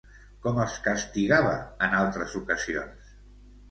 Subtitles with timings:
[0.45, 1.53] Com els castigava
[1.89, 3.19] en altres ocasions?